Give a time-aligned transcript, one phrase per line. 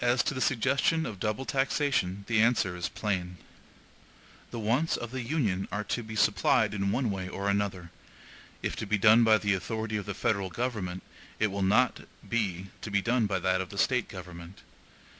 [0.00, 3.36] As to the suggestion of double taxation, the answer is plain.
[4.50, 7.92] The wants of the Union are to be supplied in one way or another;
[8.62, 11.04] if to be done by the authority of the federal government,
[11.38, 14.62] it will not be to be done by that of the State government.